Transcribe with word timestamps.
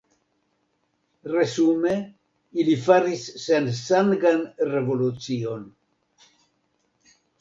Resume 1.33 1.91
ili 2.63 2.75
faris 2.85 3.27
sensangan 3.43 4.41
revolucion. 4.73 5.69